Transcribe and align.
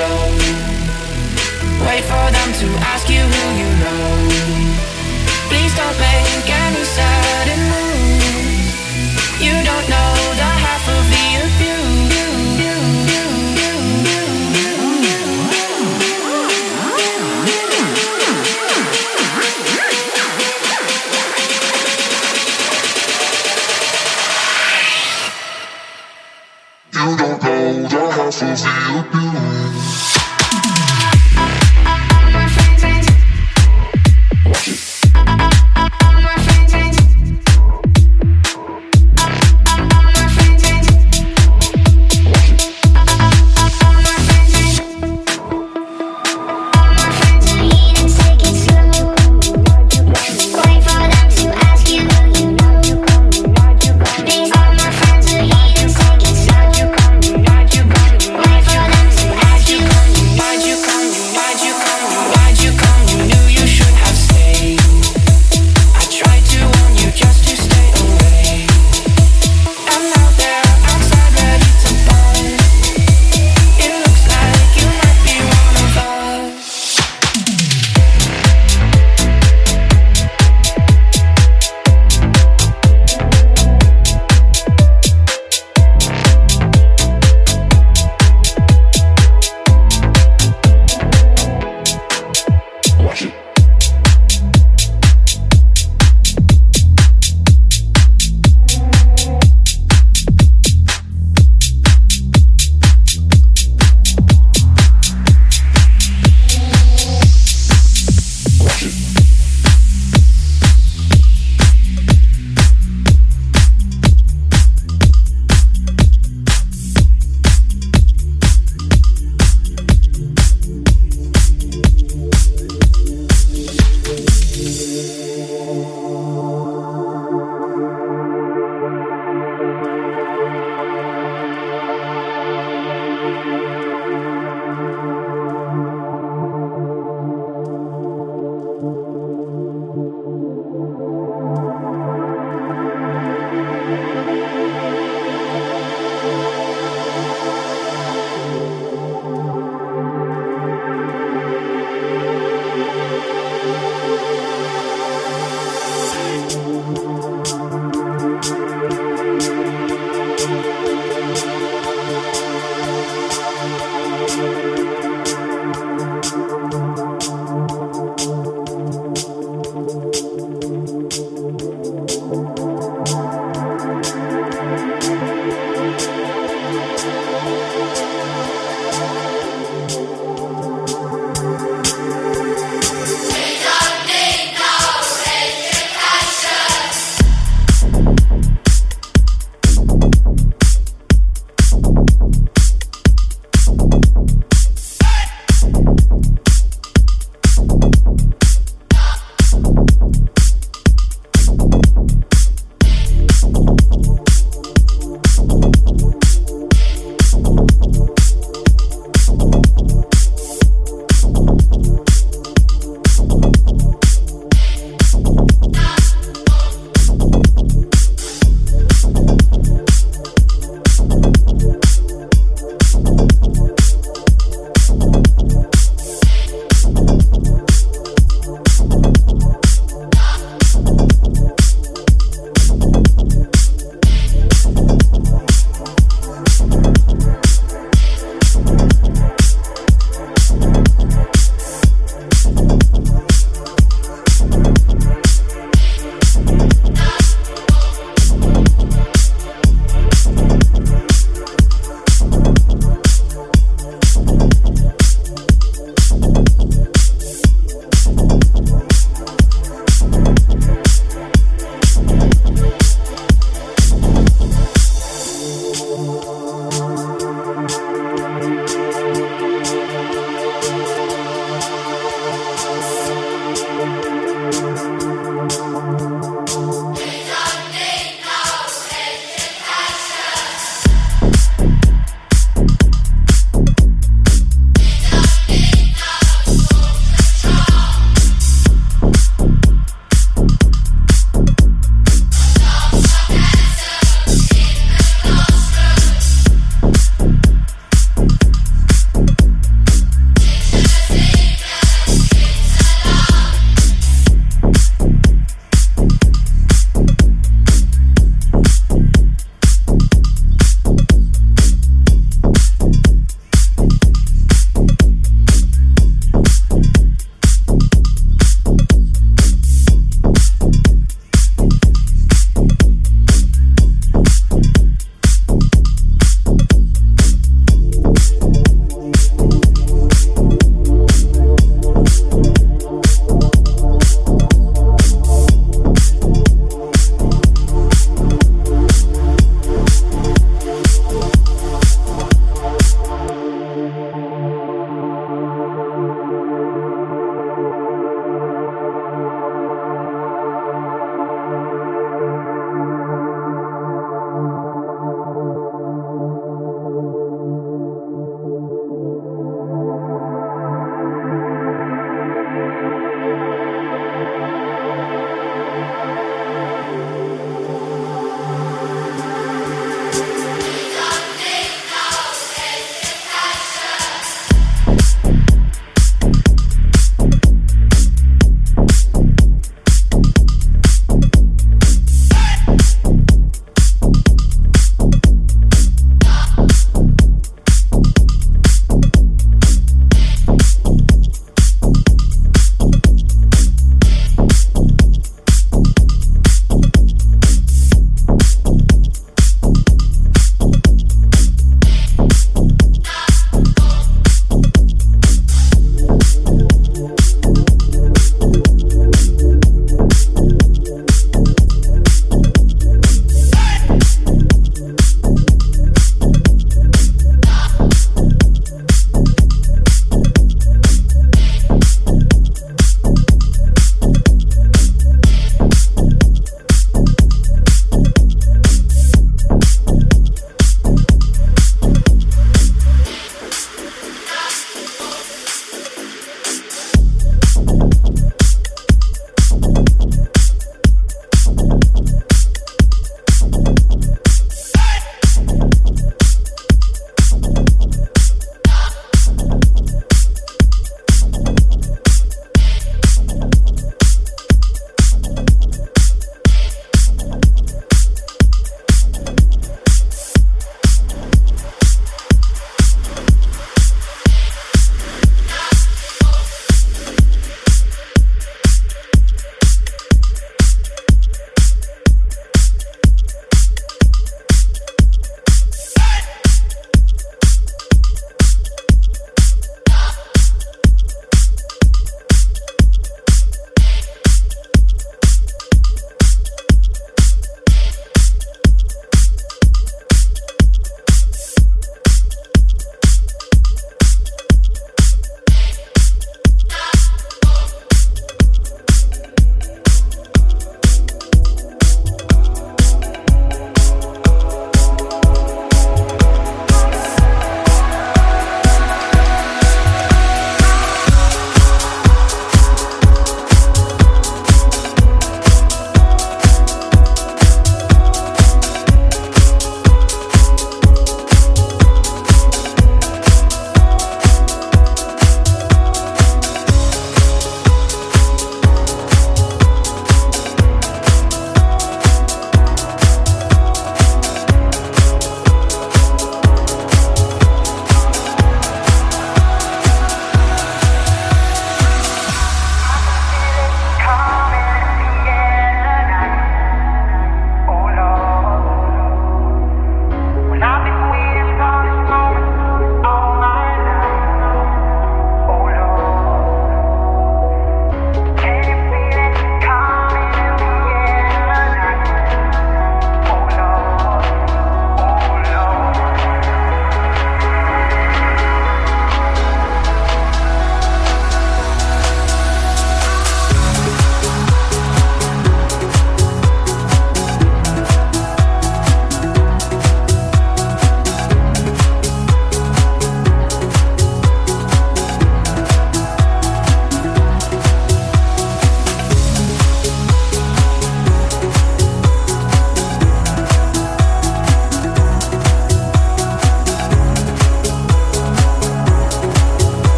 slow 0.00 0.20
Wait 1.86 2.04
for 2.10 2.26
them 2.36 2.50
to 2.60 2.68
ask 2.92 3.04
you 3.08 3.22
who 3.32 3.42
you 3.60 3.70
know. 3.82 4.08
Please 5.48 5.72
don't 5.80 5.98
make 6.08 6.48
any 6.66 6.84
sudden 6.96 7.60
moves. 7.72 8.70
You 9.46 9.54
don't 9.68 9.86
know 9.94 10.12
the 10.42 10.50
half 10.64 10.84
of 10.96 11.04
the 11.14 11.26
abuse 11.44 11.90
You 26.92 27.16
don't 27.16 27.42
know 27.42 27.78
the 27.88 27.98
half 27.98 28.28
of 28.28 28.40
the 28.40 28.98
abuse 28.98 29.19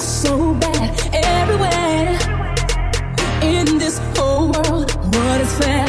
so 0.00 0.54
bad 0.54 0.90
everywhere 1.12 2.18
in 3.42 3.78
this 3.78 3.98
whole 4.16 4.50
world. 4.52 4.90
What 5.14 5.40
is 5.40 5.58
fair? 5.58 5.86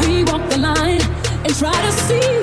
We 0.00 0.24
walk 0.24 0.48
the 0.50 0.58
line 0.58 1.00
and 1.44 1.54
try 1.54 1.72
to 1.72 1.92
see. 1.92 2.37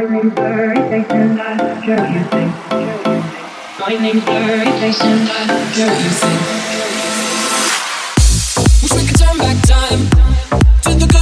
My 0.00 0.06
name's 0.06 0.32
blurry, 0.34 0.76
chasing 0.76 1.34
the 1.34 1.82
sure 1.84 2.06
you 2.08 2.24
think. 2.24 2.52
name's 4.00 4.24
blurry, 4.24 4.64
chasing 4.80 5.24
the 5.26 5.38
sure 5.74 5.92
you 5.92 6.10
think. 6.20 6.40
Wish 8.80 8.94
we 8.94 9.02
could 9.06 9.18
turn 9.18 9.36
back 9.36 9.58
time 9.68 10.02
to 10.84 10.90
the 10.94 11.06
good. 11.06 11.19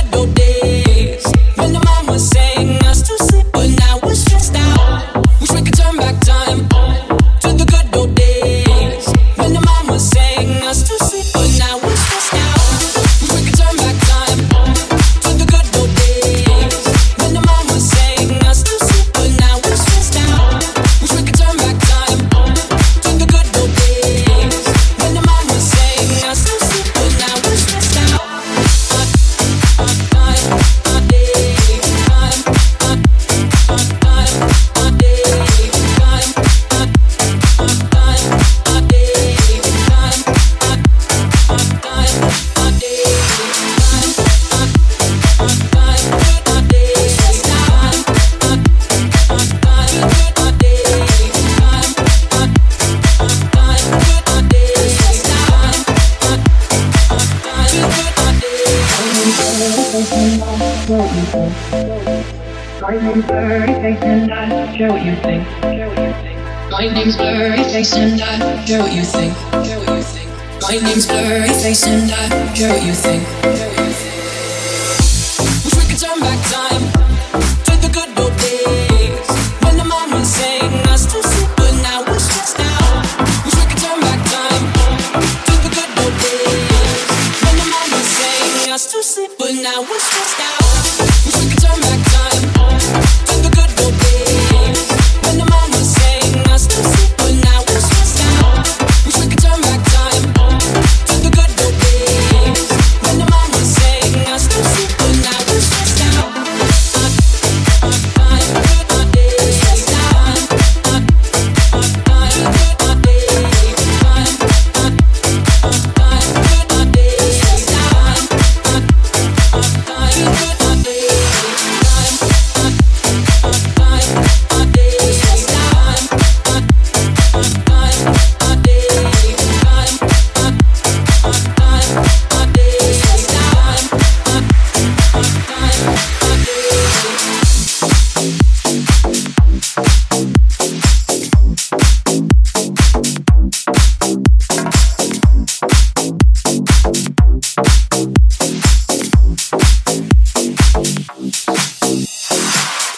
Lightning's 62.81 63.27
blurry 63.27 63.75
face 63.75 64.03
and 64.03 64.33
I 64.33 64.77
show 64.77 64.97
you 64.97 65.17
think. 65.17 65.45
Lightning's 66.71 67.17
Blurryface 67.17 67.97
and 67.97 68.23
I 68.23 68.64
show 68.64 68.87
you 68.87 69.03
think. 69.03 69.35
Lightning's 70.62 71.07
Blurryface 71.07 71.87
and 71.87 72.11
I 72.11 72.55
show 72.55 72.75
you 72.77 72.95
think. 72.95 73.23
Wish 75.64 75.75
we 75.75 75.83
could 75.91 75.99
turn 75.99 76.21
back 76.21 76.41
time. 76.51 76.67